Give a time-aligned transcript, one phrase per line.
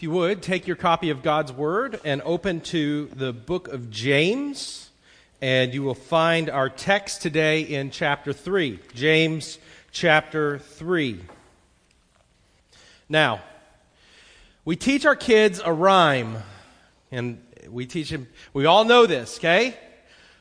[0.00, 3.90] If you would, take your copy of God's Word and open to the book of
[3.90, 4.88] James,
[5.42, 8.78] and you will find our text today in chapter 3.
[8.94, 9.58] James
[9.92, 11.20] chapter 3.
[13.10, 13.42] Now,
[14.64, 16.38] we teach our kids a rhyme,
[17.12, 19.76] and we teach them, we all know this, okay?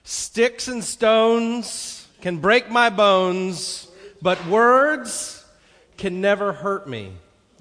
[0.06, 3.90] Sticks and stones can break my bones,
[4.22, 5.44] but words
[5.98, 7.12] can never hurt me.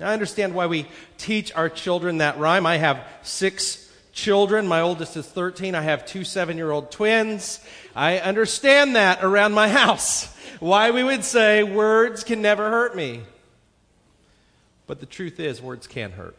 [0.01, 0.87] I understand why we
[1.17, 2.67] teach our children that rhyme.
[2.67, 4.69] I have six children.
[4.69, 5.75] My oldest is 13.
[5.75, 7.61] I have two seven year old twins.
[7.97, 10.35] I understand that around my house.
[10.61, 13.23] Why we would say words can never hurt me.
[14.87, 16.37] But the truth is, words can hurt.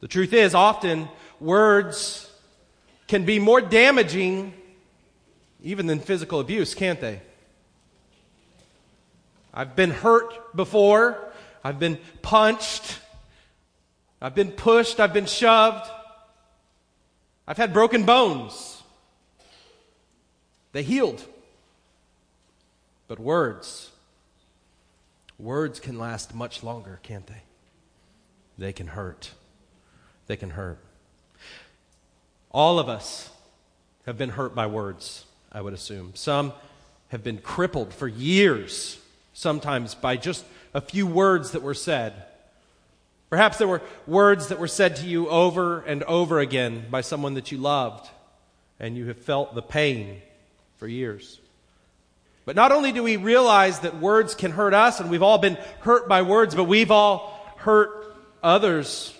[0.00, 1.08] The truth is, often
[1.40, 2.28] words
[3.06, 4.54] can be more damaging
[5.62, 7.20] even than physical abuse, can't they?
[9.54, 11.31] I've been hurt before.
[11.64, 12.98] I've been punched.
[14.20, 15.00] I've been pushed.
[15.00, 15.88] I've been shoved.
[17.46, 18.82] I've had broken bones.
[20.72, 21.24] They healed.
[23.08, 23.90] But words,
[25.38, 27.42] words can last much longer, can't they?
[28.56, 29.32] They can hurt.
[30.28, 30.78] They can hurt.
[32.50, 33.28] All of us
[34.06, 36.12] have been hurt by words, I would assume.
[36.14, 36.52] Some
[37.08, 38.98] have been crippled for years,
[39.34, 42.14] sometimes by just a few words that were said.
[43.30, 47.34] Perhaps there were words that were said to you over and over again by someone
[47.34, 48.08] that you loved,
[48.78, 50.20] and you have felt the pain
[50.76, 51.40] for years.
[52.44, 55.56] But not only do we realize that words can hurt us, and we've all been
[55.80, 59.16] hurt by words, but we've all hurt others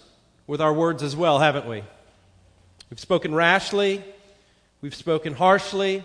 [0.47, 1.85] with our words as well, haven't we?
[2.91, 4.03] We've spoken rashly,
[4.83, 6.03] we've spoken harshly,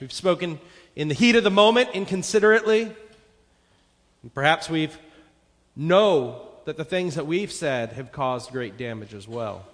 [0.00, 0.60] we've spoken
[0.94, 2.94] in the heat of the moment inconsiderately.
[4.26, 4.88] And perhaps we
[5.76, 9.64] know that the things that we've said have caused great damage as well.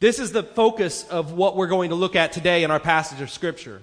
[0.00, 3.20] This is the focus of what we're going to look at today in our passage
[3.20, 3.82] of Scripture.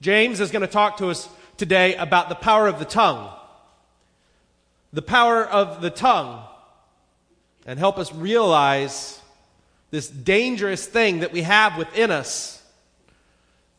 [0.00, 3.30] James is going to talk to us today about the power of the tongue.
[4.94, 6.42] The power of the tongue.
[7.66, 9.20] And help us realize
[9.90, 12.62] this dangerous thing that we have within us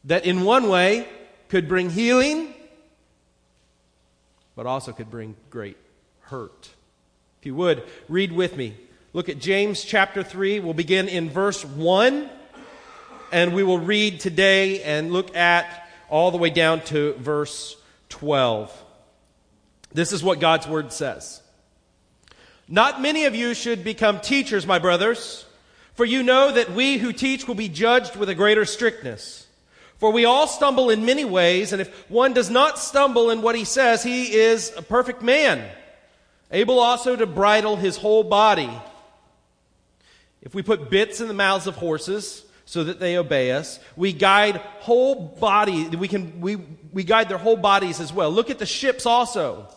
[0.04, 1.08] that, in one way,
[1.48, 2.54] could bring healing
[4.60, 5.78] but also could bring great
[6.20, 6.70] hurt.
[7.40, 8.76] If you would, read with me.
[9.14, 10.60] Look at James chapter 3.
[10.60, 12.30] We'll begin in verse 1,
[13.32, 17.78] and we will read today and look at all the way down to verse
[18.10, 18.84] 12.
[19.94, 21.42] This is what God's word says.
[22.68, 25.46] Not many of you should become teachers, my brothers,
[25.94, 29.48] for you know that we who teach will be judged with a greater strictness.
[30.00, 33.56] For we all stumble in many ways, and if one does not stumble in what
[33.56, 35.70] he says, he is a perfect man,
[36.52, 38.72] able also to bridle his whole body.
[40.42, 44.14] If we put bits in the mouths of horses so that they obey us, we
[44.14, 46.56] guide whole body, we can, we,
[46.94, 48.32] we guide their whole bodies as well.
[48.32, 49.68] Look at the ships also.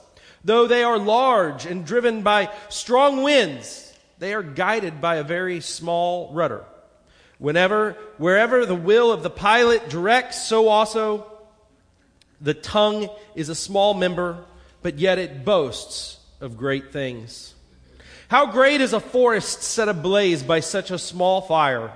[0.45, 5.61] Though they are large and driven by strong winds, they are guided by a very
[5.61, 6.65] small rudder
[7.43, 11.27] Whenever, wherever the will of the pilot directs, so also
[12.41, 14.45] the tongue is a small member,
[14.81, 17.53] but yet it boasts of great things.
[18.29, 21.91] How great is a forest set ablaze by such a small fire,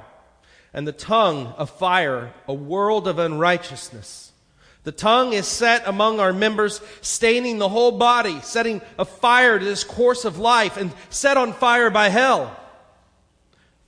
[0.74, 4.32] and the tongue a fire, a world of unrighteousness.
[4.82, 9.64] The tongue is set among our members, staining the whole body, setting a fire to
[9.64, 12.56] this course of life, and set on fire by hell.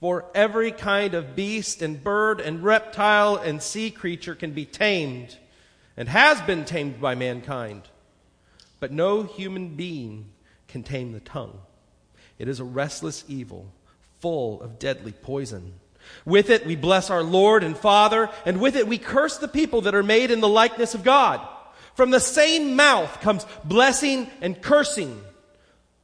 [0.00, 5.36] For every kind of beast and bird and reptile and sea creature can be tamed
[5.96, 7.82] and has been tamed by mankind.
[8.78, 10.26] But no human being
[10.68, 11.58] can tame the tongue.
[12.38, 13.72] It is a restless evil,
[14.20, 15.74] full of deadly poison.
[16.24, 19.80] With it we bless our Lord and Father, and with it we curse the people
[19.82, 21.40] that are made in the likeness of God.
[21.94, 25.20] From the same mouth comes blessing and cursing.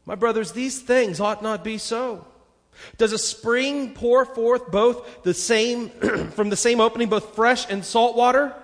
[0.04, 2.26] My brothers, these things ought not be so.
[2.98, 5.88] Does a spring pour forth both the same,
[6.30, 8.54] from the same opening, both fresh and salt water?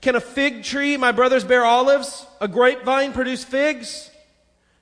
[0.00, 2.26] Can a fig tree, my brothers, bear olives?
[2.40, 4.10] A grapevine produce figs?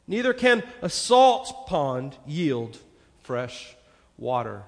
[0.07, 2.79] Neither can a salt pond yield
[3.23, 3.77] fresh
[4.19, 4.63] water.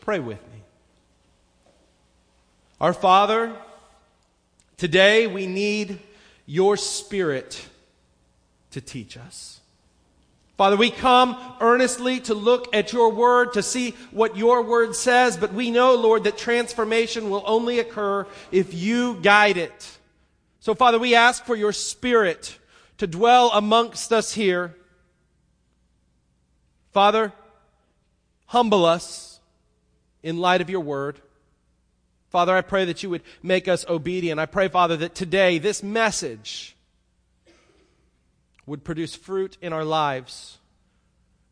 [0.00, 0.58] Pray with me.
[2.80, 3.56] Our Father,
[4.76, 6.00] today we need
[6.44, 7.66] your Spirit
[8.72, 9.60] to teach us.
[10.56, 15.36] Father, we come earnestly to look at your word, to see what your word says,
[15.36, 19.98] but we know, Lord, that transformation will only occur if you guide it.
[20.60, 22.56] So, Father, we ask for your spirit
[22.98, 24.76] to dwell amongst us here.
[26.92, 27.32] Father,
[28.46, 29.40] humble us
[30.22, 31.20] in light of your word.
[32.30, 34.38] Father, I pray that you would make us obedient.
[34.38, 36.76] I pray, Father, that today this message
[38.66, 40.58] would produce fruit in our lives,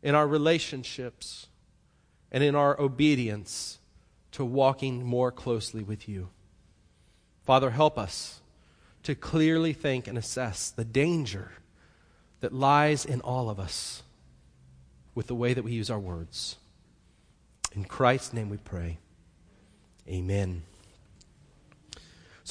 [0.01, 1.47] in our relationships,
[2.31, 3.77] and in our obedience
[4.31, 6.29] to walking more closely with you.
[7.45, 8.41] Father, help us
[9.03, 11.51] to clearly think and assess the danger
[12.39, 14.01] that lies in all of us
[15.13, 16.57] with the way that we use our words.
[17.73, 18.97] In Christ's name we pray.
[20.07, 20.63] Amen.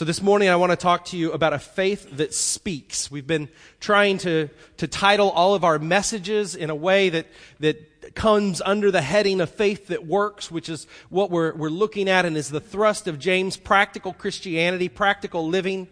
[0.02, 3.08] So, this morning I want to talk to you about a faith that speaks.
[3.08, 7.28] We've been trying to, to title all of our messages in a way that,
[7.60, 12.08] that comes under the heading of faith that works, which is what we're, we're looking
[12.08, 15.86] at and is the thrust of James practical Christianity, practical living.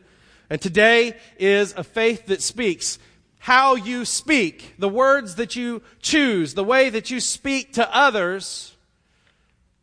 [0.51, 2.99] And today is a faith that speaks.
[3.39, 8.75] How you speak, the words that you choose, the way that you speak to others,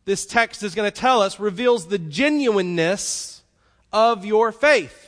[0.04, 3.37] this text is going to tell us reveals the genuineness
[3.92, 5.06] of your faith.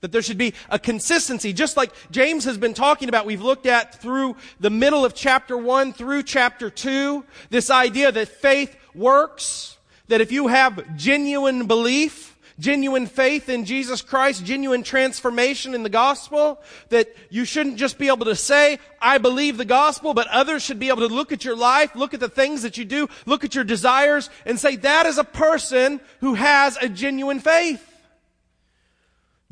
[0.00, 3.24] That there should be a consistency, just like James has been talking about.
[3.24, 8.26] We've looked at through the middle of chapter 1 through chapter 2, this idea that
[8.26, 9.76] faith works,
[10.08, 15.88] that if you have genuine belief, genuine faith in Jesus Christ, genuine transformation in the
[15.88, 20.64] gospel, that you shouldn't just be able to say, I believe the gospel, but others
[20.64, 23.08] should be able to look at your life, look at the things that you do,
[23.24, 27.88] look at your desires, and say, that is a person who has a genuine faith.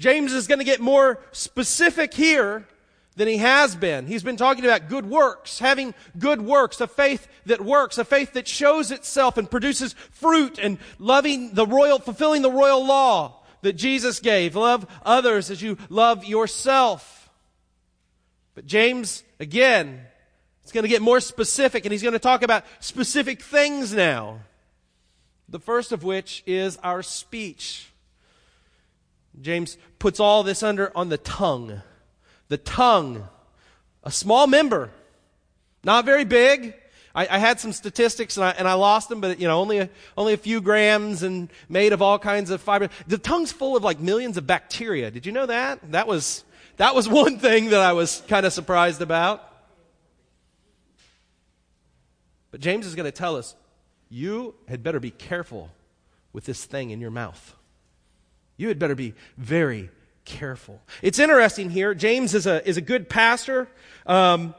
[0.01, 2.67] James is going to get more specific here
[3.17, 4.07] than he has been.
[4.07, 8.33] He's been talking about good works, having good works, a faith that works, a faith
[8.33, 13.75] that shows itself and produces fruit and loving the royal, fulfilling the royal law that
[13.75, 14.57] Jesus gave.
[14.57, 17.29] Love others as you love yourself.
[18.55, 20.01] But James, again,
[20.65, 24.41] is going to get more specific and he's going to talk about specific things now.
[25.51, 27.90] The first of which is our speech.
[29.41, 31.83] James puts all this under on the tongue.
[32.49, 33.29] The tongue,
[34.03, 34.91] a small member,
[35.85, 36.75] not very big.
[37.15, 39.79] I, I had some statistics and I, and I lost them, but you know, only
[39.79, 42.89] a, only a few grams and made of all kinds of fiber.
[43.07, 45.11] The tongue's full of like millions of bacteria.
[45.11, 45.93] Did you know that?
[45.93, 46.45] That was,
[46.77, 49.47] that was one thing that I was kind of surprised about.
[52.51, 53.55] But James is going to tell us,
[54.09, 55.71] you had better be careful
[56.33, 57.57] with this thing in your mouth.
[58.61, 59.89] You had better be very
[60.27, 60.83] careful.
[61.01, 61.95] It's interesting here.
[61.95, 63.69] James is a, is a good pastor.
[64.05, 64.55] Um,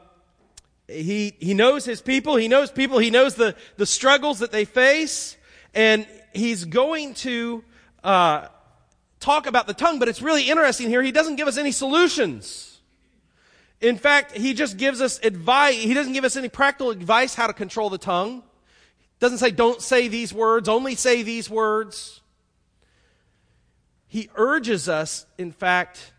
[0.88, 2.34] he, he knows his people.
[2.34, 2.98] He knows people.
[2.98, 5.36] He knows the, the struggles that they face.
[5.72, 6.04] And
[6.34, 7.62] he's going to
[8.02, 8.48] uh,
[9.20, 11.00] talk about the tongue, but it's really interesting here.
[11.00, 12.80] He doesn't give us any solutions.
[13.80, 15.76] In fact, he just gives us advice.
[15.76, 18.42] He doesn't give us any practical advice how to control the tongue.
[19.20, 22.18] Doesn't say, don't say these words, only say these words
[24.12, 26.12] he urges us, in fact,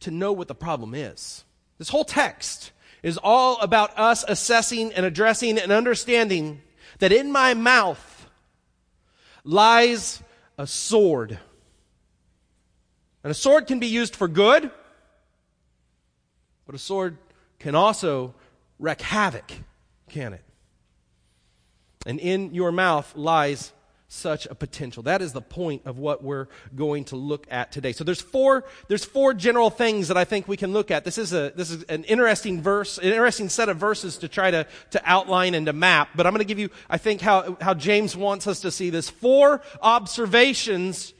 [0.00, 1.42] to know what the problem is.
[1.78, 2.70] This whole text
[3.02, 6.60] is all about us assessing and addressing and understanding
[6.98, 8.28] that in my mouth
[9.42, 10.22] lies
[10.58, 11.38] a sword.
[13.24, 14.70] And a sword can be used for good,
[16.66, 17.16] but a sword
[17.58, 18.34] can also
[18.78, 19.50] wreak havoc,
[20.10, 20.44] can it?
[22.04, 23.72] And in your mouth lies
[24.12, 25.02] such a potential.
[25.04, 27.92] That is the point of what we're going to look at today.
[27.92, 31.04] So there's four, there's four general things that I think we can look at.
[31.04, 34.50] This is a, this is an interesting verse, an interesting set of verses to try
[34.50, 36.10] to, to outline and to map.
[36.14, 38.90] But I'm going to give you, I think, how, how James wants us to see
[38.90, 39.08] this.
[39.08, 41.14] Four observations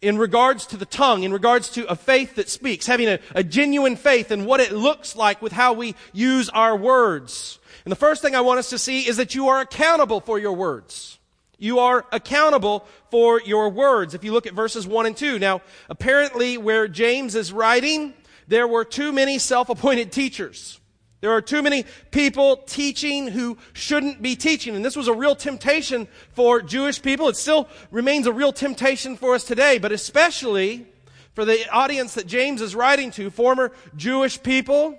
[0.00, 3.44] in regards to the tongue, in regards to a faith that speaks, having a, a
[3.44, 7.58] genuine faith and what it looks like with how we use our words.
[7.84, 10.38] And the first thing I want us to see is that you are accountable for
[10.38, 11.17] your words.
[11.58, 14.14] You are accountable for your words.
[14.14, 15.40] If you look at verses 1 and 2.
[15.40, 15.60] Now,
[15.90, 18.14] apparently where James is writing,
[18.46, 20.80] there were too many self-appointed teachers.
[21.20, 24.76] There are too many people teaching who shouldn't be teaching.
[24.76, 27.28] And this was a real temptation for Jewish people.
[27.28, 30.86] It still remains a real temptation for us today, but especially
[31.34, 34.96] for the audience that James is writing to, former Jewish people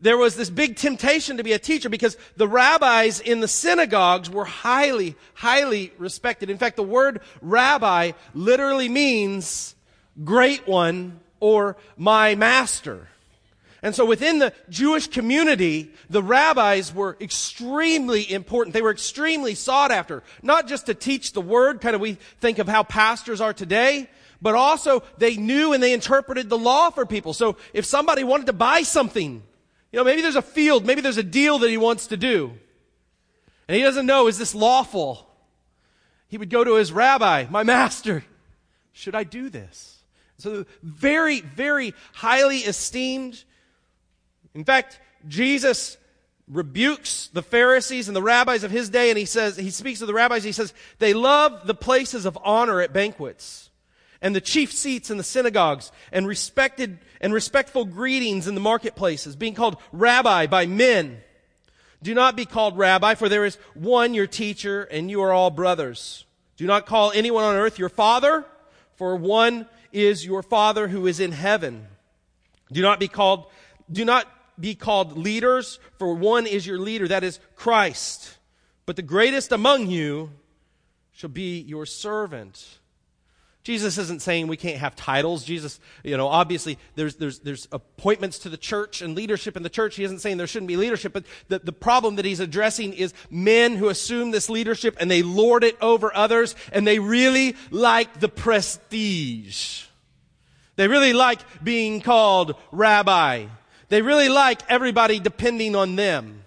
[0.00, 4.30] there was this big temptation to be a teacher because the rabbis in the synagogues
[4.30, 6.48] were highly, highly respected.
[6.48, 9.74] In fact, the word rabbi literally means
[10.24, 13.08] great one or my master.
[13.82, 18.74] And so within the Jewish community, the rabbis were extremely important.
[18.74, 20.22] They were extremely sought after.
[20.42, 24.08] Not just to teach the word, kind of we think of how pastors are today,
[24.42, 27.32] but also they knew and they interpreted the law for people.
[27.32, 29.42] So if somebody wanted to buy something,
[29.92, 32.52] You know, maybe there's a field, maybe there's a deal that he wants to do.
[33.68, 35.28] And he doesn't know, is this lawful?
[36.28, 38.24] He would go to his rabbi, my master,
[38.92, 40.02] should I do this?
[40.38, 43.42] So very, very highly esteemed.
[44.54, 45.96] In fact, Jesus
[46.48, 50.06] rebukes the Pharisees and the rabbis of his day, and he says, he speaks to
[50.06, 53.69] the rabbis, he says, they love the places of honor at banquets,
[54.22, 59.36] and the chief seats in the synagogues, and respected and respectful greetings in the marketplaces,
[59.36, 61.20] being called rabbi by men.
[62.02, 65.50] Do not be called rabbi, for there is one your teacher, and you are all
[65.50, 66.24] brothers.
[66.56, 68.44] Do not call anyone on earth your father,
[68.96, 71.86] for one is your father who is in heaven.
[72.72, 73.46] Do not be called,
[73.90, 74.26] do not
[74.58, 78.36] be called leaders, for one is your leader, that is Christ.
[78.86, 80.30] But the greatest among you
[81.12, 82.79] shall be your servant.
[83.62, 85.44] Jesus isn't saying we can't have titles.
[85.44, 89.68] Jesus, you know, obviously there's, there's, there's appointments to the church and leadership in the
[89.68, 89.96] church.
[89.96, 93.12] He isn't saying there shouldn't be leadership, but the, the problem that he's addressing is
[93.30, 98.18] men who assume this leadership and they lord it over others and they really like
[98.18, 99.84] the prestige.
[100.76, 103.46] They really like being called rabbi.
[103.90, 106.44] They really like everybody depending on them.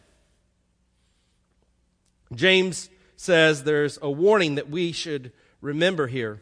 [2.33, 6.41] James says there's a warning that we should remember here.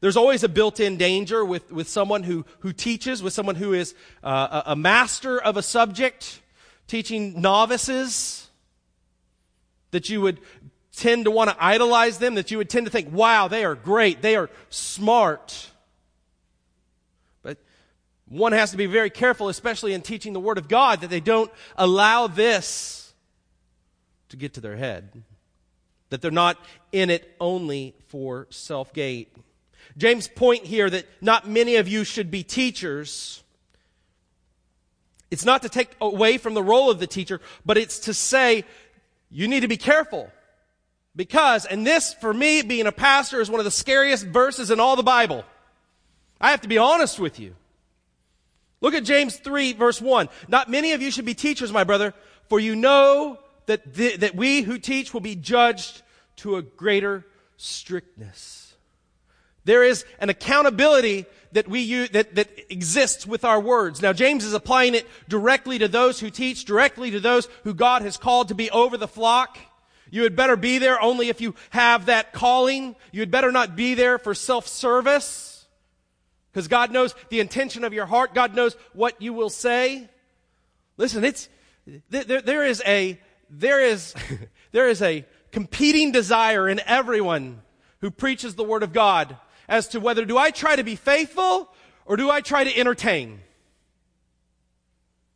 [0.00, 3.94] There's always a built-in danger with, with someone who, who teaches, with someone who is
[4.22, 6.40] uh, a, a master of a subject,
[6.86, 8.48] teaching novices,
[9.90, 10.38] that you would
[10.94, 13.74] tend to want to idolize them, that you would tend to think, wow, they are
[13.74, 15.70] great, they are smart.
[17.42, 17.58] But
[18.28, 21.20] one has to be very careful, especially in teaching the Word of God, that they
[21.20, 23.12] don't allow this
[24.28, 25.24] to get to their head.
[26.10, 26.56] That they're not
[26.92, 29.26] in it only for self gain.
[29.96, 33.42] James' point here that not many of you should be teachers.
[35.30, 38.64] It's not to take away from the role of the teacher, but it's to say
[39.30, 40.30] you need to be careful.
[41.16, 44.78] Because, and this for me being a pastor is one of the scariest verses in
[44.78, 45.44] all the Bible.
[46.40, 47.56] I have to be honest with you.
[48.80, 50.28] Look at James 3 verse 1.
[50.46, 52.14] Not many of you should be teachers, my brother,
[52.48, 56.02] for you know that, the, that we who teach will be judged
[56.36, 57.26] to a greater
[57.56, 58.67] strictness.
[59.68, 64.00] There is an accountability that we use, that, that exists with our words.
[64.00, 68.00] Now, James is applying it directly to those who teach, directly to those who God
[68.00, 69.58] has called to be over the flock.
[70.10, 72.96] You had better be there only if you have that calling.
[73.12, 75.66] You had better not be there for self-service.
[76.50, 78.32] Because God knows the intention of your heart.
[78.32, 80.08] God knows what you will say.
[80.96, 81.46] Listen, it's,
[82.08, 83.20] there, there is a,
[83.50, 84.14] there is,
[84.72, 87.60] there is a competing desire in everyone
[88.00, 89.36] who preaches the Word of God
[89.68, 91.72] as to whether do I try to be faithful
[92.06, 93.40] or do I try to entertain?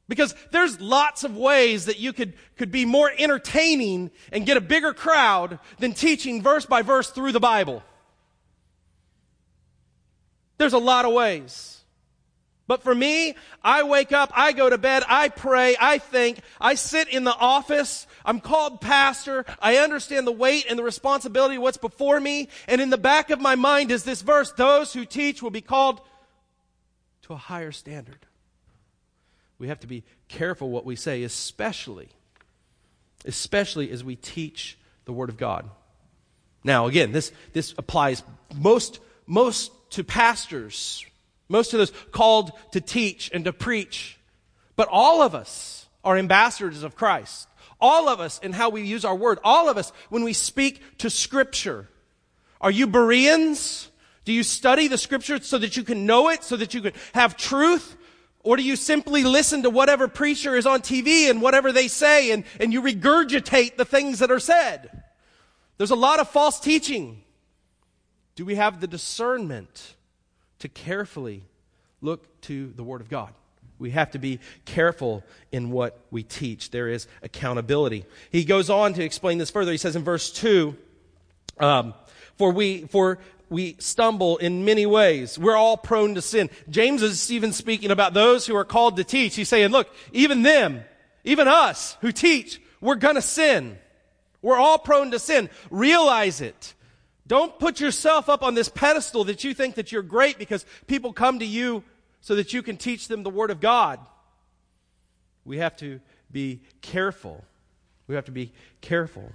[0.09, 4.61] Because there's lots of ways that you could, could be more entertaining and get a
[4.61, 7.83] bigger crowd than teaching verse by verse through the Bible.
[10.59, 11.82] There's a lot of ways.
[12.67, 16.75] But for me, I wake up, I go to bed, I pray, I think, I
[16.77, 21.63] sit in the office, I'm called pastor, I understand the weight and the responsibility of
[21.63, 25.05] what's before me, and in the back of my mind is this verse, those who
[25.05, 26.01] teach will be called
[27.23, 28.27] to a higher standard.
[29.59, 32.09] We have to be careful what we say, especially,
[33.25, 35.69] especially as we teach the Word of God.
[36.65, 38.23] Now, again, this, this applies
[38.55, 41.05] most, most to pastors,
[41.49, 44.19] most of those called to teach and to preach.
[44.77, 47.49] But all of us are ambassadors of Christ.
[47.81, 49.39] All of us in how we use our word.
[49.43, 51.89] All of us when we speak to scripture.
[52.61, 53.91] Are you Bereans?
[54.25, 56.93] Do you study the scripture so that you can know it, so that you can
[57.13, 57.97] have truth?
[58.45, 62.31] Or do you simply listen to whatever preacher is on TV and whatever they say
[62.31, 65.03] and, and you regurgitate the things that are said?
[65.79, 67.23] There's a lot of false teaching.
[68.35, 69.97] Do we have the discernment
[70.63, 71.43] to carefully
[72.01, 73.35] look to the Word of God.
[73.81, 76.71] We have to be careful in what we teach.
[76.71, 78.05] There is accountability.
[78.31, 79.73] He goes on to explain this further.
[79.73, 80.77] He says in verse 2,
[81.59, 81.95] um,
[82.39, 83.19] for we, for
[83.51, 85.37] we stumble in many ways.
[85.37, 86.49] We're all prone to sin.
[86.71, 89.35] James is even speaking about those who are called to teach.
[89.35, 90.85] He's saying, look, even them,
[91.25, 93.79] even us who teach, we're gonna sin.
[94.43, 95.51] We're all prone to sin.
[95.73, 96.75] Realize it.
[97.33, 101.15] Don't put yourself up on this pedestal that you think that you're great because people
[101.15, 101.83] come to you
[102.21, 103.99] so that you can teach them the Word of God.
[105.47, 107.43] We have to be careful.
[108.07, 109.33] We have to be careful.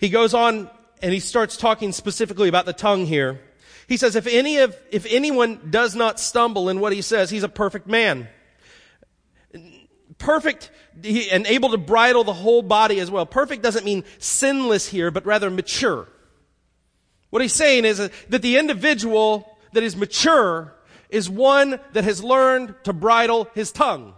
[0.00, 0.68] He goes on
[1.02, 3.40] and he starts talking specifically about the tongue here.
[3.86, 7.44] He says, if any of, if anyone does not stumble in what he says, he's
[7.44, 8.26] a perfect man
[10.22, 10.70] perfect
[11.04, 13.26] and able to bridle the whole body as well.
[13.26, 16.08] Perfect doesn't mean sinless here, but rather mature.
[17.30, 20.74] What he's saying is that the individual that is mature
[21.10, 24.14] is one that has learned to bridle his tongue.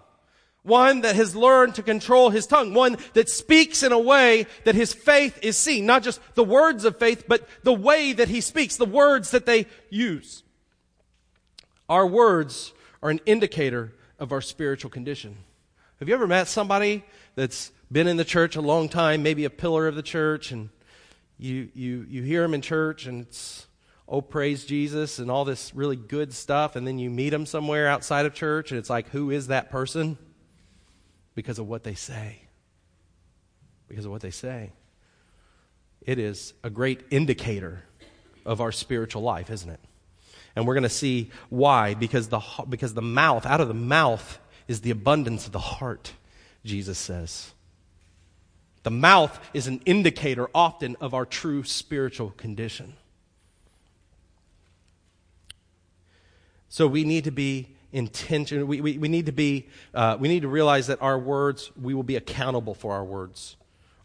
[0.63, 2.75] One that has learned to control his tongue.
[2.75, 5.87] One that speaks in a way that his faith is seen.
[5.87, 9.47] Not just the words of faith, but the way that he speaks, the words that
[9.47, 10.43] they use.
[11.89, 15.37] Our words are an indicator of our spiritual condition.
[15.99, 19.51] Have you ever met somebody that's been in the church a long time, maybe a
[19.51, 20.71] pillar of the church, and
[21.39, 23.67] you, you, you hear them in church and it's,
[24.09, 27.89] oh, praise Jesus and all this really good stuff, and then you meet them somewhere
[27.89, 30.19] outside of church and it's like, who is that person?
[31.35, 32.43] because of what they say.
[33.89, 34.73] Because of what they say.
[36.03, 37.85] It is a great indicator
[38.45, 39.81] of our spiritual life, isn't it?
[40.57, 41.95] And we're going to see why.
[41.95, 46.13] Because the, because the mouth, out of the mouth, is the abundance of the heart,
[46.65, 47.53] Jesus says.
[48.83, 52.95] The mouth is an indicator often of our true spiritual condition.
[56.69, 58.67] So we need to be intentional.
[58.67, 61.95] We, we, we need to be, uh, we need to realize that our words, we
[61.95, 63.57] will be accountable for our words.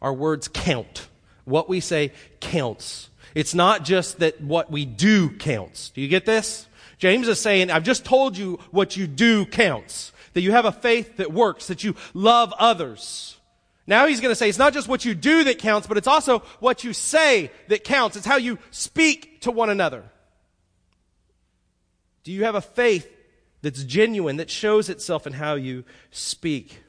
[0.01, 1.08] Our words count.
[1.46, 3.10] What we say counts.
[3.36, 5.89] It's not just that what we do counts.
[5.89, 6.68] Do you get this?
[7.00, 10.12] James is saying, I've just told you what you do counts.
[10.33, 13.38] That you have a faith that works, that you love others.
[13.88, 16.07] Now he's going to say it's not just what you do that counts, but it's
[16.07, 18.15] also what you say that counts.
[18.15, 20.03] It's how you speak to one another.
[22.24, 23.09] Do you have a faith
[23.62, 26.81] that's genuine, that shows itself in how you speak.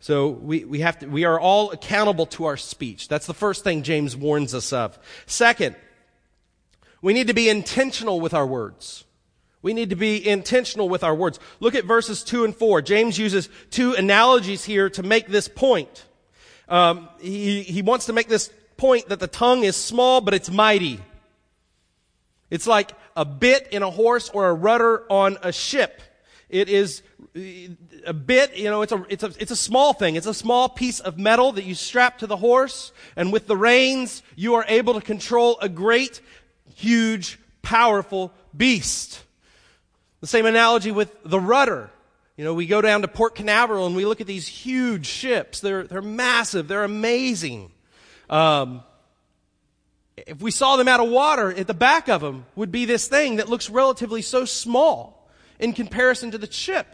[0.00, 3.08] So we, we have to, we are all accountable to our speech.
[3.08, 4.98] That's the first thing James warns us of.
[5.26, 5.76] Second,
[7.00, 9.04] we need to be intentional with our words.
[9.62, 11.38] We need to be intentional with our words.
[11.60, 12.82] Look at verses 2 and 4.
[12.82, 16.04] James uses two analogies here to make this point.
[16.68, 20.50] Um, he, he wants to make this point that the tongue is small, but it's
[20.50, 21.00] mighty.
[22.50, 26.02] It's like a bit in a horse or a rudder on a ship.
[26.48, 27.02] It is
[28.06, 30.16] a bit, you know, it's a, it's a, it's a small thing.
[30.16, 33.56] It's a small piece of metal that you strap to the horse, and with the
[33.56, 36.20] reins, you are able to control a great,
[36.74, 39.22] huge, powerful beast.
[40.22, 41.90] The same analogy with the rudder.
[42.36, 45.58] You know, we go down to Port Canaveral and we look at these huge ships.
[45.58, 46.68] They're, they're massive.
[46.68, 47.72] They're amazing.
[48.30, 48.84] Um,
[50.16, 53.08] if we saw them out of water, at the back of them would be this
[53.08, 56.86] thing that looks relatively so small in comparison to the ship.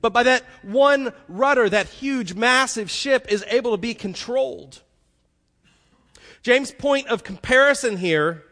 [0.00, 4.80] But by that one rudder, that huge, massive ship is able to be controlled.
[6.42, 8.44] James' point of comparison here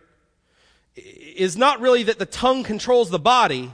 [0.95, 3.73] is not really that the tongue controls the body,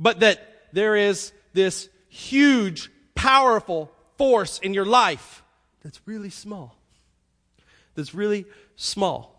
[0.00, 5.44] but that there is this huge, powerful force in your life
[5.82, 6.76] that's really small.
[7.94, 9.36] That's really small.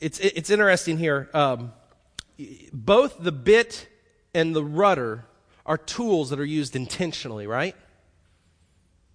[0.00, 1.28] It's, it's interesting here.
[1.34, 1.72] Um,
[2.72, 3.88] both the bit
[4.34, 5.26] and the rudder
[5.66, 7.76] are tools that are used intentionally, right?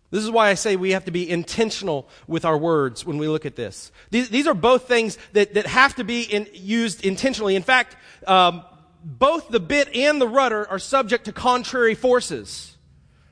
[0.10, 3.28] This is why I say we have to be intentional with our words when we
[3.28, 3.92] look at this.
[4.10, 7.56] These, these are both things that, that have to be in, used intentionally.
[7.56, 8.64] In fact, um,
[9.04, 12.78] both the bit and the rudder are subject to contrary forces,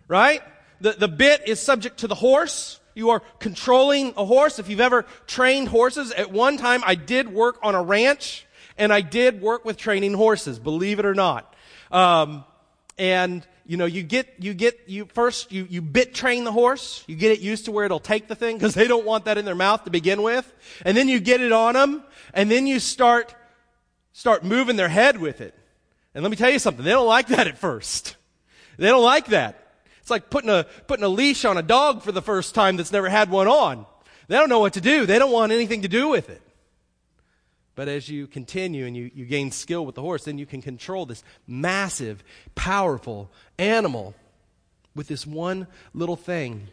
[0.08, 0.42] right?
[0.82, 4.58] The, the bit is subject to the horse, you are controlling a horse.
[4.58, 8.46] If you've ever trained horses, at one time I did work on a ranch
[8.78, 11.54] and I did work with training horses, believe it or not.
[11.92, 12.46] Um,
[12.98, 17.04] and you know, you get, you get, you first, you, you bit train the horse.
[17.08, 19.38] You get it used to where it'll take the thing because they don't want that
[19.38, 20.52] in their mouth to begin with.
[20.84, 23.34] And then you get it on them and then you start,
[24.14, 25.56] start moving their head with it.
[26.14, 26.86] And let me tell you something.
[26.86, 28.16] They don't like that at first.
[28.78, 29.74] They don't like that.
[30.02, 32.92] It's like putting a, putting a leash on a dog for the first time that's
[32.92, 33.88] never had one on.
[34.28, 35.08] They don't know what to do.
[35.08, 36.42] They don't want anything to do with it.
[37.76, 40.62] But as you continue and you, you gain skill with the horse, then you can
[40.62, 42.24] control this massive,
[42.56, 44.16] powerful animal
[44.96, 46.70] with this one little thing.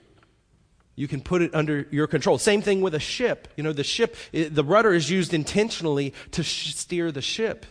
[0.95, 2.39] You can put it under your control.
[2.39, 3.49] Same thing with a ship.
[3.57, 7.67] You know, the ship, the rudder is used intentionally to steer the ship.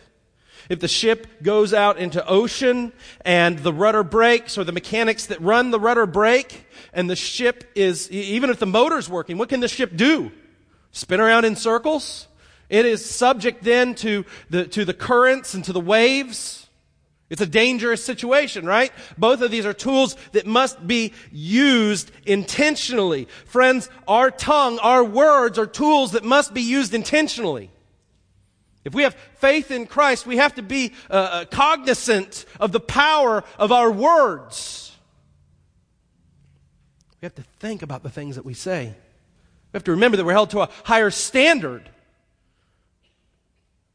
[0.68, 2.92] If the ship goes out into ocean
[3.24, 7.64] and the rudder breaks or the mechanics that run the rudder break and the ship
[7.74, 10.30] is, even if the motor's working, what can the ship do?
[10.92, 12.28] Spin around in circles?
[12.72, 16.70] It is subject then to the, to the currents and to the waves.
[17.28, 18.90] It's a dangerous situation, right?
[19.18, 23.28] Both of these are tools that must be used intentionally.
[23.44, 27.70] Friends, our tongue, our words are tools that must be used intentionally.
[28.86, 32.80] If we have faith in Christ, we have to be uh, uh, cognizant of the
[32.80, 34.96] power of our words.
[37.20, 38.94] We have to think about the things that we say.
[39.72, 41.90] We have to remember that we're held to a higher standard.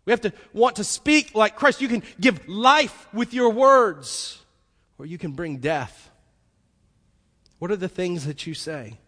[0.08, 1.82] We have to want to speak like Christ.
[1.82, 4.42] You can give life with your words,
[4.98, 6.10] or you can bring death.
[7.60, 9.00] What are the things that you say?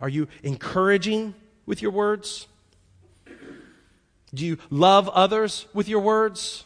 [0.00, 2.48] Are you encouraging with your words?
[4.34, 6.64] Do you love others with your words?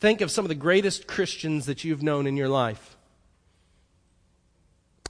[0.00, 2.96] Think of some of the greatest Christians that you've known in your life.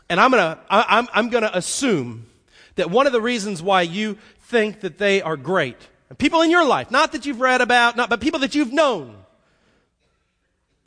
[0.09, 2.27] And I'm going to I'm, I'm going to assume
[2.75, 4.19] that one of the reasons why you
[4.53, 5.77] think that they are great,
[6.19, 9.17] people in your life, not that you've read about, not, but people that you've known,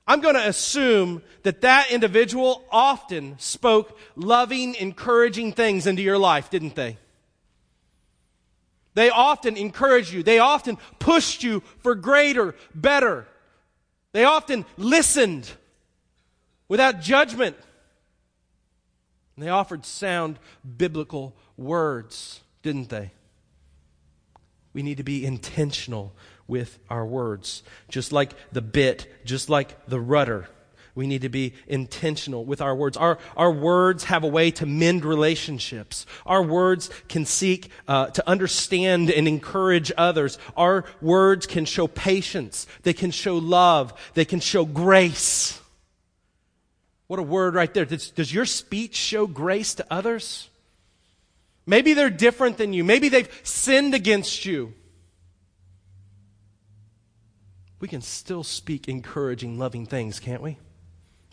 [0.07, 6.51] I'm going to assume that that individual often spoke loving, encouraging things into your life,
[6.51, 6.97] didn't they?
[8.93, 10.21] They often encouraged you.
[10.21, 13.27] They often pushed you for greater, better.
[14.13, 15.51] They often listened
[16.67, 17.57] without judgment.
[19.35, 20.39] And they offered sound
[20.77, 23.11] biblical words, didn't they?
[24.75, 26.13] We need to be intentional
[26.47, 27.63] with our words.
[27.87, 30.49] Just like the bit, just like the rudder.
[30.95, 32.97] We need to be intentional with our words.
[32.97, 36.05] Our, our words have a way to mend relationships.
[36.25, 40.37] Our words can seek uh, to understand and encourage others.
[40.57, 42.67] Our words can show patience.
[42.83, 43.93] They can show love.
[44.13, 45.57] They can show grace.
[47.07, 47.85] What a word right there.
[47.85, 50.49] Does, does your speech show grace to others?
[51.65, 52.83] Maybe they're different than you.
[52.83, 54.73] Maybe they've sinned against you
[57.85, 60.57] we can still speak encouraging, loving things, can't we?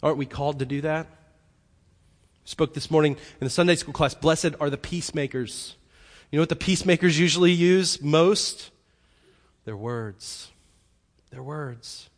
[0.02, 1.06] Aren't we called to do that?
[2.44, 4.14] spoke this morning in the Sunday school class.
[4.14, 5.76] Blessed are the peacemakers.
[6.30, 8.70] You know what the peacemakers usually use most?
[9.64, 10.50] Their words.
[11.30, 12.10] Their words.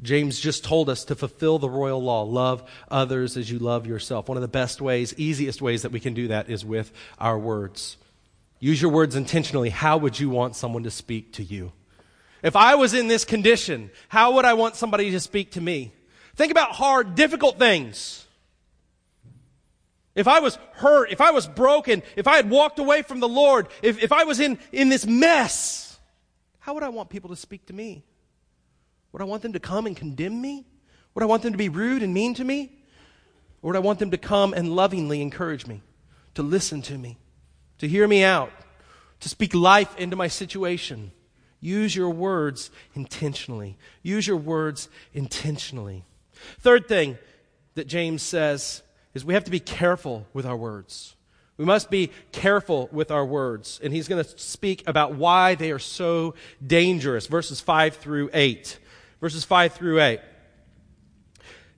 [0.00, 4.28] James just told us to fulfill the royal law love others as you love yourself.
[4.28, 7.38] One of the best ways, easiest ways that we can do that is with our
[7.38, 7.96] words.
[8.60, 9.70] Use your words intentionally.
[9.70, 11.72] How would you want someone to speak to you?
[12.42, 15.92] If I was in this condition, how would I want somebody to speak to me?
[16.36, 18.24] Think about hard, difficult things.
[20.14, 23.28] If I was hurt, if I was broken, if I had walked away from the
[23.28, 25.98] Lord, if, if I was in, in this mess,
[26.60, 28.04] how would I want people to speak to me?
[29.12, 30.66] Would I want them to come and condemn me?
[31.14, 32.72] Would I want them to be rude and mean to me?
[33.62, 35.82] Or would I want them to come and lovingly encourage me,
[36.34, 37.18] to listen to me?
[37.78, 38.52] to hear me out,
[39.20, 41.12] to speak life into my situation.
[41.60, 43.76] Use your words intentionally.
[44.02, 46.04] Use your words intentionally.
[46.60, 47.18] Third thing
[47.74, 48.82] that James says
[49.14, 51.16] is we have to be careful with our words.
[51.56, 53.80] We must be careful with our words.
[53.82, 57.26] And he's going to speak about why they are so dangerous.
[57.26, 58.78] Verses 5 through 8.
[59.20, 60.20] Verses 5 through 8.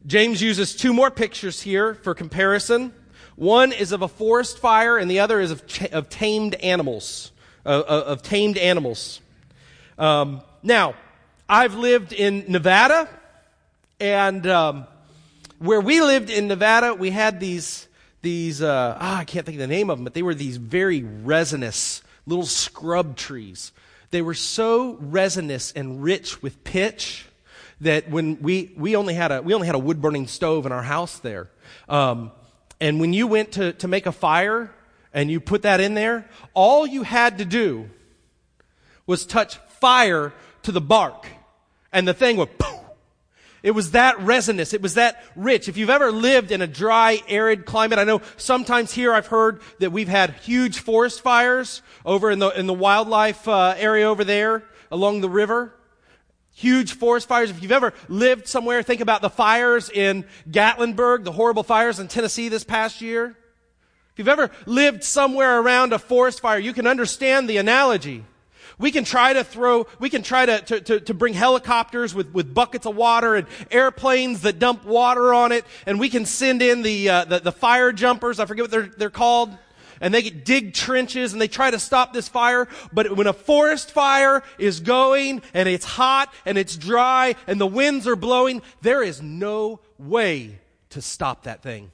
[0.07, 2.93] James uses two more pictures here for comparison.
[3.37, 7.33] One is of a forest fire, and the other is of, of tamed animals.
[7.65, 9.21] Uh, of tamed animals.
[9.99, 10.95] Um, now,
[11.47, 13.07] I've lived in Nevada,
[13.99, 14.87] and um,
[15.59, 17.87] where we lived in Nevada, we had these
[18.23, 20.57] these uh, ah, I can't think of the name of them, but they were these
[20.57, 23.73] very resinous little scrub trees.
[24.11, 27.27] They were so resinous and rich with pitch
[27.81, 30.73] that when we we only had a we only had a wood burning stove in
[30.73, 31.49] our house there.
[31.89, 32.33] Um,
[32.81, 34.71] and when you went to, to make a fire
[35.13, 37.91] and you put that in there, all you had to do
[39.07, 41.27] was touch fire to the bark.
[41.93, 42.81] And the thing would poof.
[43.63, 44.73] It was that resinous.
[44.73, 45.69] It was that rich.
[45.69, 49.61] If you've ever lived in a dry, arid climate, I know sometimes here I've heard
[49.81, 54.25] that we've had huge forest fires over in the, in the wildlife uh, area over
[54.25, 55.75] there along the river
[56.61, 57.51] huge forest fires.
[57.51, 62.07] If you've ever lived somewhere, think about the fires in Gatlinburg, the horrible fires in
[62.07, 63.37] Tennessee this past year.
[64.13, 68.25] If you've ever lived somewhere around a forest fire, you can understand the analogy.
[68.79, 72.33] We can try to throw, we can try to, to, to, to, bring helicopters with,
[72.33, 76.61] with buckets of water and airplanes that dump water on it, and we can send
[76.63, 79.51] in the, uh, the, the fire jumpers, I forget what they're, they're called,
[80.01, 82.69] and they dig trenches and they try to stop this fire.
[82.93, 87.67] But when a forest fire is going and it's hot and it's dry and the
[87.67, 90.59] winds are blowing, there is no way
[90.91, 91.91] to stop that thing.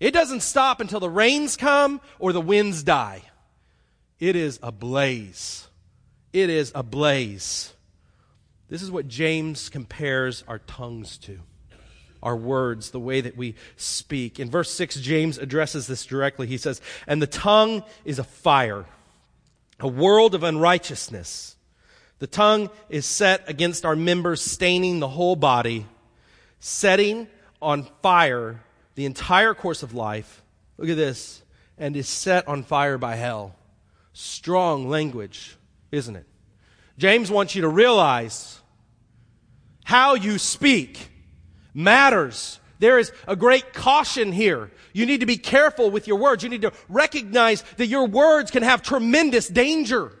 [0.00, 3.22] It doesn't stop until the rains come or the winds die.
[4.18, 5.68] It is a blaze.
[6.32, 7.72] It is a blaze.
[8.68, 11.40] This is what James compares our tongues to.
[12.24, 14.40] Our words, the way that we speak.
[14.40, 16.46] In verse 6, James addresses this directly.
[16.46, 18.86] He says, And the tongue is a fire,
[19.78, 21.56] a world of unrighteousness.
[22.18, 25.86] The tongue is set against our members, staining the whole body,
[26.58, 27.28] setting
[27.60, 28.60] on fire
[28.94, 30.42] the entire course of life.
[30.78, 31.42] Look at this.
[31.76, 33.56] And is set on fire by hell.
[34.12, 35.56] Strong language,
[35.90, 36.24] isn't it?
[36.96, 38.60] James wants you to realize
[39.84, 41.10] how you speak
[41.74, 42.60] matters.
[42.78, 44.70] There is a great caution here.
[44.92, 46.42] You need to be careful with your words.
[46.42, 50.12] You need to recognize that your words can have tremendous danger.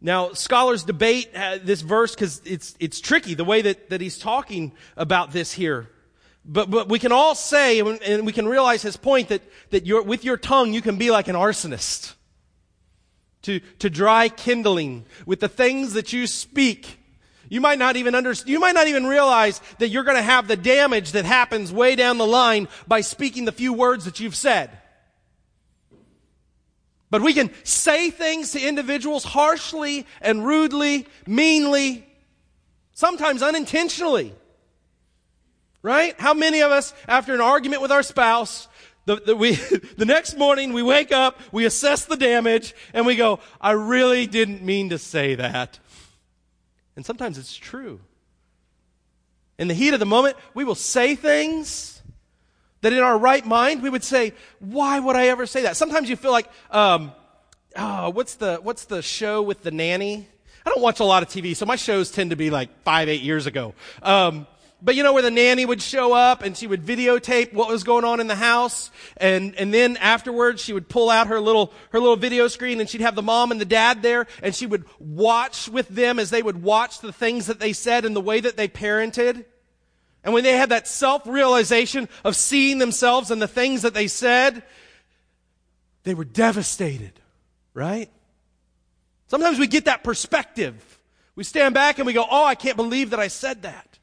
[0.00, 4.18] Now, scholars debate uh, this verse because it's, it's tricky the way that, that he's
[4.18, 5.90] talking about this here.
[6.44, 10.24] But, but we can all say, and we can realize his point, that, that with
[10.24, 12.14] your tongue you can be like an arsonist.
[13.42, 16.98] To, to dry kindling with the things that you speak.
[17.48, 20.48] You might not even understand, you might not even realize that you're going to have
[20.48, 24.36] the damage that happens way down the line by speaking the few words that you've
[24.36, 24.70] said.
[27.10, 32.06] But we can say things to individuals harshly and rudely, meanly,
[32.92, 34.34] sometimes unintentionally.
[35.80, 36.14] Right?
[36.20, 38.68] How many of us, after an argument with our spouse,
[39.06, 39.52] the, the, we,
[39.96, 44.26] the next morning we wake up, we assess the damage, and we go, I really
[44.26, 45.78] didn't mean to say that.
[46.98, 48.00] And sometimes it's true.
[49.56, 52.02] In the heat of the moment, we will say things
[52.80, 55.76] that in our right mind we would say, why would I ever say that?
[55.76, 57.12] Sometimes you feel like, um,
[57.76, 60.26] oh, what's the, what's the show with the nanny?
[60.66, 63.08] I don't watch a lot of TV, so my shows tend to be like five,
[63.08, 63.74] eight years ago.
[64.02, 64.48] Um,
[64.80, 67.82] but you know where the nanny would show up and she would videotape what was
[67.82, 71.72] going on in the house and, and then afterwards she would pull out her little,
[71.90, 74.66] her little video screen and she'd have the mom and the dad there and she
[74.66, 78.20] would watch with them as they would watch the things that they said and the
[78.20, 79.44] way that they parented.
[80.22, 84.62] And when they had that self-realization of seeing themselves and the things that they said,
[86.04, 87.12] they were devastated,
[87.74, 88.10] right?
[89.26, 90.98] Sometimes we get that perspective.
[91.34, 93.97] We stand back and we go, oh, I can't believe that I said that.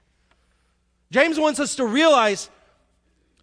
[1.11, 2.49] James wants us to realize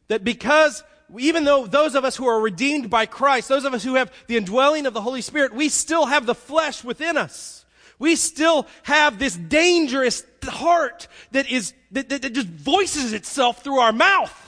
[0.09, 0.83] that because
[1.19, 4.13] even though those of us who are redeemed by Christ, those of us who have
[4.27, 7.65] the indwelling of the Holy Spirit, we still have the flesh within us.
[7.99, 13.79] We still have this dangerous heart that is, that, that, that just voices itself through
[13.79, 14.39] our mouth.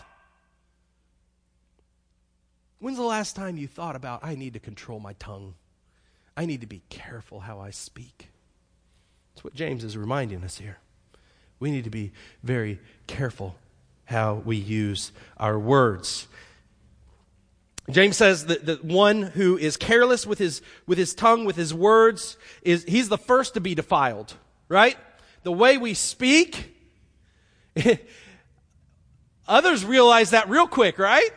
[2.81, 5.55] When's the last time you thought about, I need to control my tongue?
[6.37, 8.29] I need to be careful how I speak?
[9.35, 10.79] That's what James is reminding us here.
[11.65, 13.57] We need to be very careful
[14.05, 16.29] how we use our words.
[17.91, 21.73] James says that the one who is careless with his, with his tongue, with his
[21.73, 24.35] words, is, he's the first to be defiled,
[24.69, 24.99] right?
[25.43, 26.77] The way we speak,
[29.49, 31.31] others realize that real quick, right?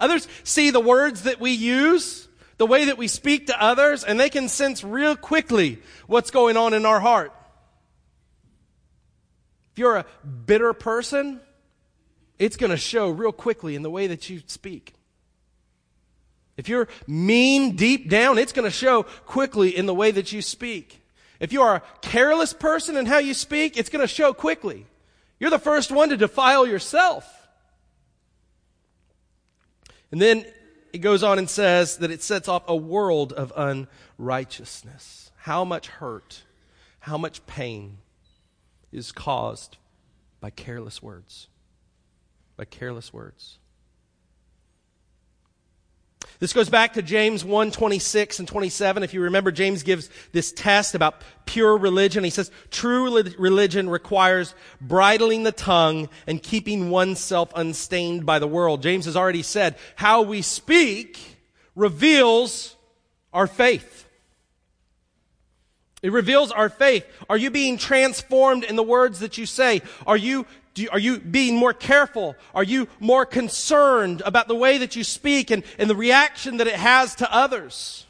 [0.00, 4.18] Others see the words that we use, the way that we speak to others, and
[4.18, 7.34] they can sense real quickly what's going on in our heart.
[9.78, 10.06] If you're a
[10.44, 11.38] bitter person,
[12.36, 14.94] it's going to show real quickly in the way that you speak.
[16.56, 20.42] If you're mean deep down, it's going to show quickly in the way that you
[20.42, 21.00] speak.
[21.38, 24.84] If you are a careless person in how you speak, it's going to show quickly.
[25.38, 27.48] You're the first one to defile yourself.
[30.10, 30.44] And then
[30.92, 33.86] it goes on and says that it sets off a world of
[34.18, 35.30] unrighteousness.
[35.36, 36.42] How much hurt,
[36.98, 37.98] how much pain,
[38.92, 39.76] is caused
[40.40, 41.48] by careless words.
[42.56, 43.58] By careless words.
[46.40, 49.02] This goes back to James 1, 26 and 27.
[49.02, 52.22] If you remember, James gives this test about pure religion.
[52.22, 58.82] He says, true religion requires bridling the tongue and keeping oneself unstained by the world.
[58.82, 61.18] James has already said, how we speak
[61.74, 62.76] reveals
[63.32, 64.07] our faith.
[66.02, 67.04] It reveals our faith.
[67.28, 69.82] Are you being transformed in the words that you say?
[70.06, 72.36] Are you, you, are you being more careful?
[72.54, 76.68] Are you more concerned about the way that you speak and, and the reaction that
[76.68, 78.06] it has to others?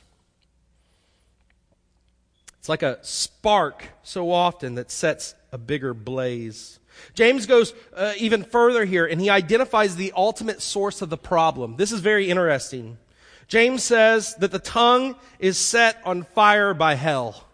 [2.59, 6.79] It's like a spark so often that sets a bigger blaze.
[7.15, 11.77] James goes uh, even further here and he identifies the ultimate source of the problem.
[11.77, 12.99] This is very interesting.
[13.47, 17.48] James says that the tongue is set on fire by hell.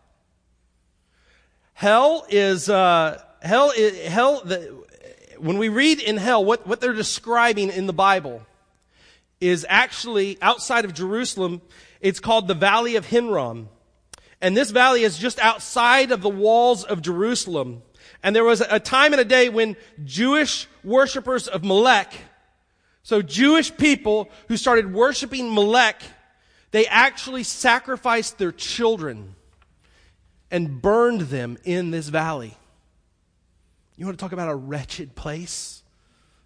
[1.75, 4.85] Hell is, uh, hell, is, hell, the,
[5.39, 8.43] when we read in hell, what, what they're describing in the Bible
[9.41, 11.61] is actually outside of Jerusalem.
[12.01, 13.69] It's called the Valley of Hinnom.
[14.41, 17.83] And this valley is just outside of the walls of Jerusalem.
[18.23, 22.13] And there was a time and a day when Jewish worshippers of Molech,
[23.03, 26.01] so Jewish people who started worshiping Molech,
[26.71, 29.34] they actually sacrificed their children
[30.55, 32.57] and burned them in this valley.
[33.97, 35.83] You want to talk about a wretched place?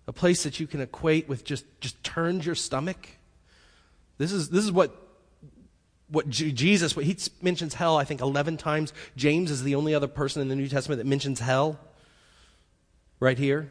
[0.07, 3.07] A place that you can equate with just, just turns your stomach?
[4.17, 4.97] This is, this is what,
[6.09, 8.95] what Jesus, what he mentions hell, I think, 11 times.
[9.15, 11.79] James is the only other person in the New Testament that mentions hell
[13.21, 13.71] right here.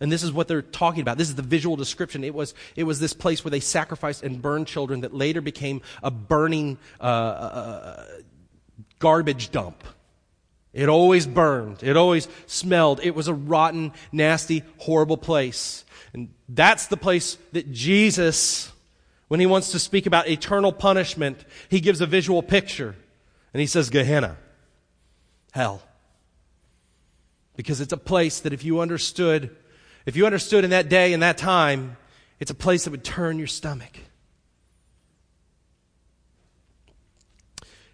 [0.00, 1.16] And this is what they're talking about.
[1.16, 2.24] This is the visual description.
[2.24, 5.80] It was, it was this place where they sacrificed and burned children that later became
[6.02, 8.04] a burning uh, uh,
[8.98, 9.84] garbage dump.
[10.72, 11.82] It always burned.
[11.82, 13.00] It always smelled.
[13.02, 15.84] It was a rotten, nasty, horrible place.
[16.12, 18.72] And that's the place that Jesus
[19.28, 22.96] when he wants to speak about eternal punishment, he gives a visual picture.
[23.52, 24.36] And he says, Gehenna,
[25.52, 25.82] hell.
[27.54, 29.54] Because it's a place that if you understood,
[30.06, 31.96] if you understood in that day and that time,
[32.40, 33.98] it's a place that would turn your stomach.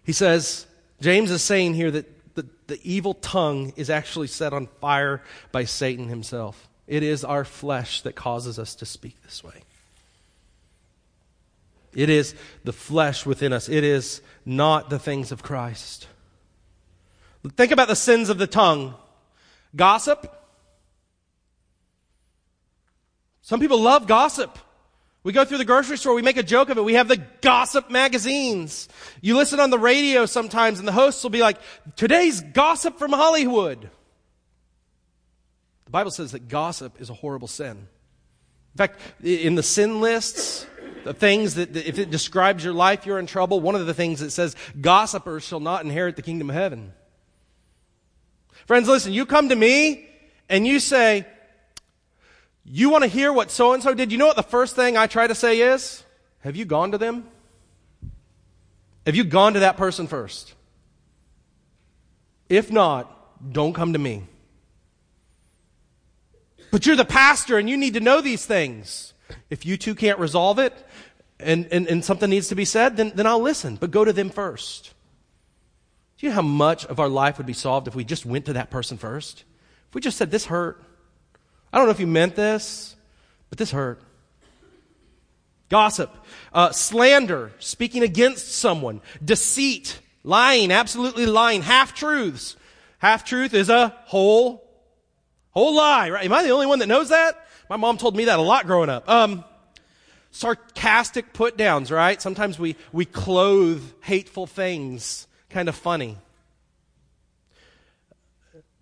[0.03, 0.65] He says,
[1.01, 5.65] James is saying here that the, the evil tongue is actually set on fire by
[5.65, 6.67] Satan himself.
[6.87, 9.63] It is our flesh that causes us to speak this way.
[11.93, 13.69] It is the flesh within us.
[13.69, 16.07] It is not the things of Christ.
[17.55, 18.95] Think about the sins of the tongue.
[19.75, 20.31] Gossip.
[23.41, 24.57] Some people love gossip.
[25.25, 26.83] We go through the grocery store, we make a joke of it.
[26.83, 28.87] We have the gossip magazines.
[29.21, 31.57] You listen on the radio sometimes, and the hosts will be like,
[31.95, 33.89] Today's gossip from Hollywood.
[35.85, 37.71] The Bible says that gossip is a horrible sin.
[37.71, 40.67] In fact, in the sin lists,
[41.05, 43.59] the things that, if it describes your life, you're in trouble.
[43.59, 46.93] One of the things that says, gossipers shall not inherit the kingdom of heaven.
[48.67, 50.07] Friends, listen, you come to me
[50.49, 51.25] and you say,
[52.65, 54.11] you want to hear what so and so did?
[54.11, 56.03] You know what the first thing I try to say is?
[56.39, 57.25] Have you gone to them?
[59.05, 60.53] Have you gone to that person first?
[62.49, 64.23] If not, don't come to me.
[66.71, 69.13] But you're the pastor and you need to know these things.
[69.49, 70.73] If you two can't resolve it
[71.39, 74.13] and, and, and something needs to be said, then, then I'll listen, but go to
[74.13, 74.93] them first.
[76.17, 78.45] Do you know how much of our life would be solved if we just went
[78.45, 79.43] to that person first?
[79.89, 80.83] If we just said, This hurt.
[81.75, 82.95] I don't know if you meant this,
[83.49, 84.01] but this hurt.
[85.67, 86.09] Gossip,
[86.53, 92.55] uh, slander, speaking against someone, deceit, lying, absolutely lying, half truths.
[92.99, 94.65] Half truth is a whole,
[95.51, 96.23] whole lie, right?
[96.23, 97.45] Am I the only one that knows that?
[97.69, 99.09] My mom told me that a lot growing up.
[99.09, 99.43] Um,
[100.31, 102.21] sarcastic put downs, right?
[102.21, 106.17] Sometimes we, we clothe hateful things kind of funny.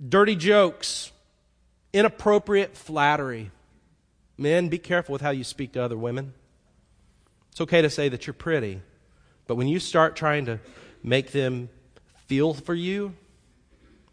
[0.07, 1.11] Dirty jokes,
[1.93, 3.51] inappropriate flattery.
[4.37, 6.33] Men, be careful with how you speak to other women.
[7.51, 8.81] It's okay to say that you're pretty,
[9.47, 10.59] but when you start trying to
[11.03, 11.69] make them
[12.27, 13.13] feel for you,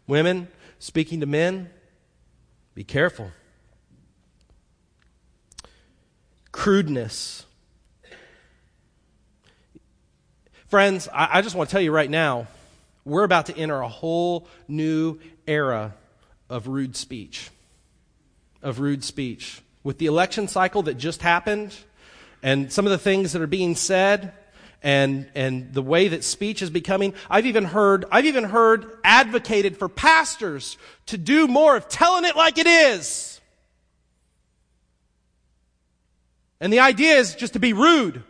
[0.07, 1.69] women speaking to men,
[2.75, 3.31] be careful.
[6.51, 7.45] crudeness.
[10.67, 12.47] Friends, I, I just want to tell you right now,
[13.03, 15.95] we're about to enter a whole new era
[16.49, 17.49] of rude speech.
[18.61, 19.61] Of rude speech.
[19.83, 21.75] With the election cycle that just happened,
[22.43, 24.33] and some of the things that are being said,
[24.83, 29.77] and and the way that speech is becoming i've even heard i've even heard advocated
[29.77, 33.31] for pastors to do more of telling it like it is
[36.61, 38.23] And the idea is just to be rude,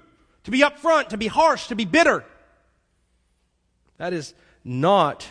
[0.45, 2.23] to be upfront, to be harsh, to be bitter.
[3.97, 5.27] That is not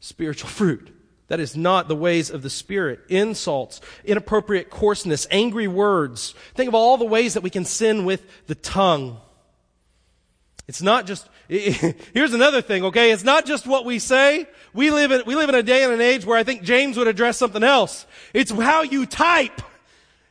[0.00, 0.90] spiritual fruit.
[1.28, 3.00] That is not the ways of the Spirit.
[3.08, 6.34] Insults, inappropriate coarseness, angry words.
[6.54, 9.18] Think of all the ways that we can sin with the tongue.
[10.68, 13.10] It's not just, here's another thing, okay?
[13.10, 14.46] It's not just what we say.
[14.72, 16.96] We live in, we live in a day and an age where I think James
[16.96, 18.06] would address something else.
[18.32, 19.62] It's how you type.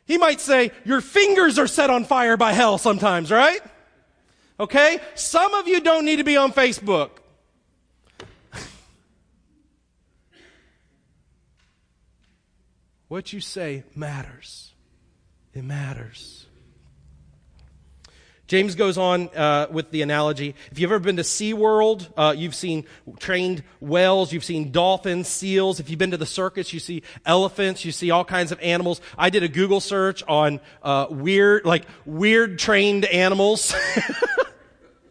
[0.06, 3.62] He might say, Your fingers are set on fire by hell sometimes, right?
[4.60, 5.00] Okay?
[5.16, 7.10] Some of you don't need to be on Facebook.
[13.14, 14.74] What you say matters.
[15.54, 16.48] It matters.
[18.48, 20.56] James goes on uh, with the analogy.
[20.72, 22.86] If you've ever been to SeaWorld, uh, you've seen
[23.20, 25.80] trained whales, you've seen dolphins, seals.
[25.80, 29.00] If you've been to the circus, you see elephants, you see all kinds of animals.
[29.16, 33.76] I did a Google search on uh, weird, like weird trained animals.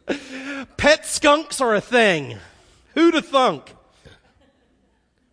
[0.76, 2.36] Pet skunks are a thing.
[2.94, 3.72] Who'd thunk?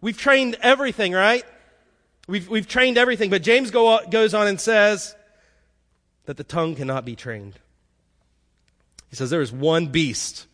[0.01, 1.43] We've trained everything, right?
[2.29, 3.31] We've, we've trained everything.
[3.31, 5.15] But James go, goes on and says
[6.25, 7.55] that the tongue cannot be trained.
[9.09, 10.45] He says there is one beast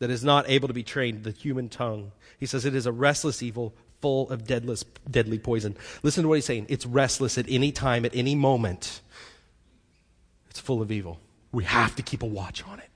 [0.00, 2.10] that is not able to be trained, the human tongue.
[2.38, 5.76] He says it is a restless evil full of deadless, deadly poison.
[6.02, 6.66] Listen to what he's saying.
[6.68, 9.00] It's restless at any time, at any moment.
[10.48, 11.20] It's full of evil.
[11.52, 12.88] We have to keep a watch on it.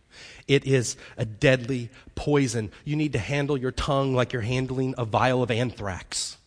[0.49, 2.73] It is a deadly poison.
[2.85, 6.39] You need to handle your tongue like you're handling a vial of anthrax.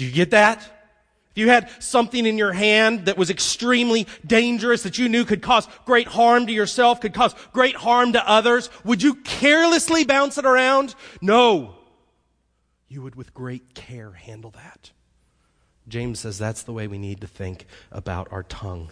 [0.00, 0.62] Do you get that?
[0.62, 5.42] If you had something in your hand that was extremely dangerous, that you knew could
[5.42, 10.38] cause great harm to yourself, could cause great harm to others, would you carelessly bounce
[10.38, 10.94] it around?
[11.20, 11.74] No.
[12.88, 14.90] You would, with great care, handle that.
[15.86, 18.90] James says that's the way we need to think about our tongue.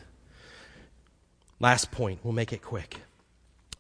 [1.59, 3.01] Last point, we'll make it quick.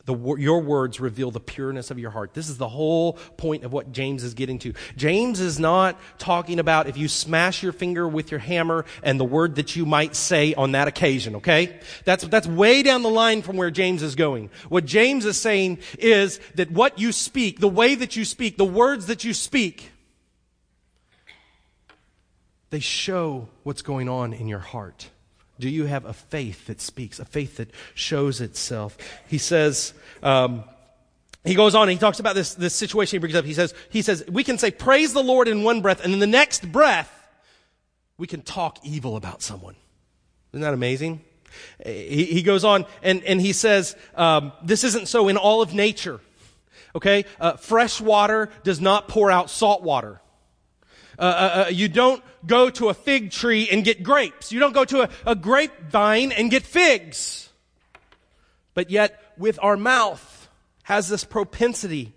[0.09, 2.33] The, your words reveal the pureness of your heart.
[2.33, 4.73] This is the whole point of what James is getting to.
[4.97, 9.27] James is not talking about if you smash your finger with your hammer and the
[9.27, 11.79] word that you might say on that occasion, okay?
[12.07, 14.49] That's, that's way down the line from where James is going.
[14.71, 18.65] What James is saying is that what you speak, the way that you speak, the
[18.65, 19.93] words that you speak,
[22.71, 25.11] they show what's going on in your heart.
[25.59, 28.97] Do you have a faith that speaks, a faith that shows itself?
[29.29, 29.93] He says,
[30.23, 30.65] um,
[31.45, 33.45] he goes on and he talks about this, this situation he brings up.
[33.45, 36.21] He says, he says, we can say praise the Lord in one breath, and in
[36.21, 37.13] the next breath,
[38.19, 39.77] we can talk evil about someone.
[40.53, 41.21] Isn't that amazing?
[41.85, 45.75] He, he goes on and, and he says, um, this isn't so in all of
[45.75, 46.21] nature.
[46.95, 47.25] Okay?
[47.41, 50.21] Uh, fresh water does not pour out salt water.
[51.19, 54.53] Uh, uh, uh, you don't go to a fig tree and get grapes.
[54.53, 57.49] You don't go to a, a grapevine and get figs.
[58.75, 60.49] But yet, with our mouth,
[60.85, 62.12] has this propensity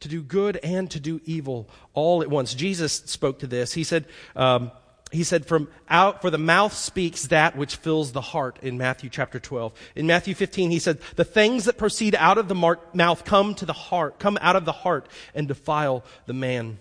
[0.00, 2.52] to do good and to do evil all at once.
[2.52, 3.72] Jesus spoke to this.
[3.72, 4.04] He said,
[4.36, 4.70] um,
[5.10, 9.08] he said, from out, for the mouth speaks that which fills the heart in Matthew
[9.08, 9.72] chapter 12.
[9.94, 13.64] In Matthew 15, he said, the things that proceed out of the mouth come to
[13.64, 16.78] the heart, come out of the heart and defile the man.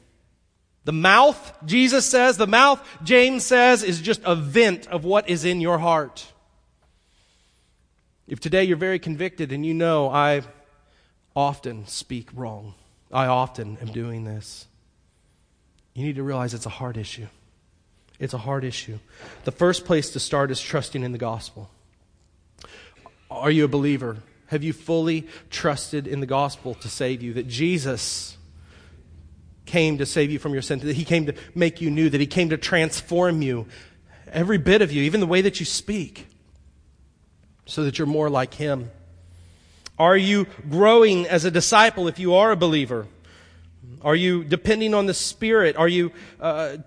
[0.86, 5.46] The mouth, Jesus says, the mouth, James says, is just a vent of what is
[5.46, 6.28] in your heart.
[8.28, 10.42] If today you're very convicted and you know I
[11.36, 12.74] often speak wrong,
[13.12, 14.68] I often am doing this,
[15.94, 17.28] you need to realize it's a hard issue.
[18.20, 19.00] It's a hard issue.
[19.44, 21.70] The first place to start is trusting in the gospel.
[23.30, 24.18] Are you a believer?
[24.48, 27.34] Have you fully trusted in the gospel to save you?
[27.34, 28.38] That Jesus
[29.74, 32.22] came to save you from your sin, that He came to make you new, that
[32.22, 33.66] He came to transform you,
[34.32, 36.28] every bit of you, even the way that you speak,
[37.66, 38.92] so that you're more like Him.
[39.98, 43.08] Are you growing as a disciple if you are a believer?
[44.04, 45.76] Are you depending on the Spirit?
[45.76, 46.78] Are you uh,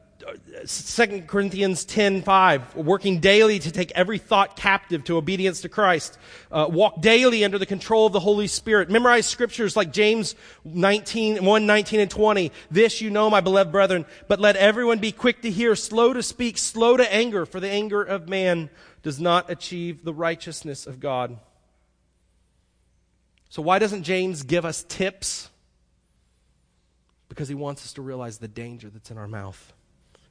[0.67, 6.19] 2 Corinthians 10 5, working daily to take every thought captive to obedience to Christ.
[6.51, 8.91] Uh, walk daily under the control of the Holy Spirit.
[8.91, 12.53] Memorize scriptures like James 19, 1, 19 and 20.
[12.71, 16.23] This you know, my beloved brethren, but let everyone be quick to hear, slow to
[16.23, 18.71] speak, slow to anger, for the anger of man
[19.03, 21.39] does not achieve the righteousness of God.
[23.49, 25.51] So why doesn't James give us tips?
[27.29, 29.73] Because he wants us to realize the danger that's in our mouth.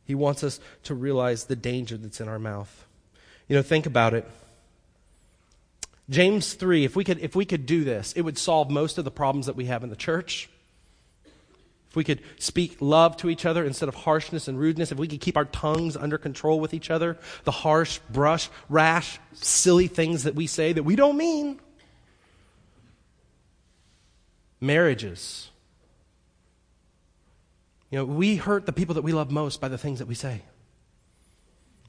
[0.06, 2.86] He wants us to realize the danger that's in our mouth.
[3.48, 4.30] You know, think about it.
[6.10, 9.06] James 3, if we could, if we could do this, it would solve most of
[9.06, 10.50] the problems that we have in the church.
[11.90, 15.08] If we could speak love to each other instead of harshness and rudeness, if we
[15.08, 20.24] could keep our tongues under control with each other, the harsh, brush, rash, silly things
[20.24, 21.60] that we say that we don't mean.
[24.62, 25.50] Marriages
[27.90, 30.16] you know, we hurt the people that we love most by the things that we
[30.16, 30.42] say.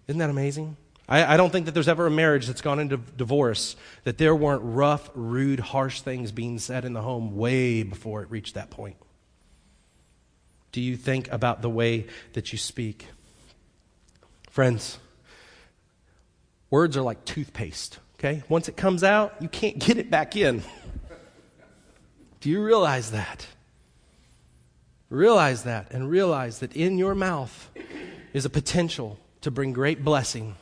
[0.06, 0.76] Isn't that amazing?
[1.08, 4.34] I, I, don't think that there's ever a marriage that's gone into divorce that there
[4.34, 8.70] weren't rough, rude, harsh things being said in the home way before it reached that
[8.70, 8.96] point.
[10.72, 13.06] Do you think about the way that you speak?
[14.50, 14.98] Friends,
[16.70, 18.42] words are like toothpaste, okay?
[18.48, 20.62] Once it comes out, you can't get it back in.
[22.40, 23.46] Do you realize that?
[25.08, 27.70] Realize that and realize that in your mouth
[28.32, 30.56] is a potential to bring great blessing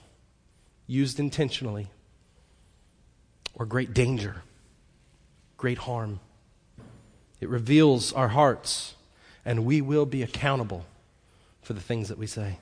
[0.86, 1.88] used intentionally
[3.54, 4.42] or great danger,
[5.56, 6.20] great harm.
[7.40, 8.94] It reveals our hearts,
[9.44, 10.84] and we will be accountable
[11.62, 12.58] for the things that we say.